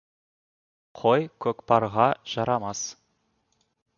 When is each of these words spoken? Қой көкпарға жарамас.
Қой 1.01 1.27
көкпарға 1.45 2.07
жарамас. 2.33 2.83